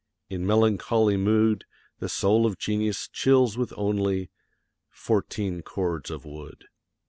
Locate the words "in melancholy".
0.31-1.15